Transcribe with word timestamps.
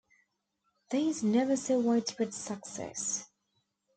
These 0.89 1.21
never 1.21 1.55
saw 1.55 1.77
widespread 1.77 2.33
success. 2.33 3.27